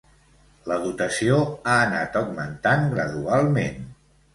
La 0.71 0.77
dotació 0.85 1.37
ha 1.45 1.77
anat 1.85 2.21
augmentant 2.25 2.93
gradualment. 2.99 3.83